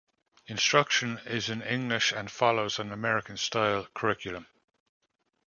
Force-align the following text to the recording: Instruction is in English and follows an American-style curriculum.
Instruction 0.47 1.19
is 1.27 1.47
in 1.51 1.61
English 1.61 2.11
and 2.11 2.31
follows 2.31 2.79
an 2.79 2.91
American-style 2.91 3.85
curriculum. 3.93 4.47